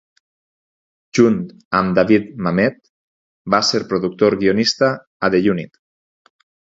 [1.17, 1.35] Junt
[1.79, 2.79] amb David Mamet,
[3.57, 4.89] va ser productor guionista
[5.29, 5.79] a "The Unit".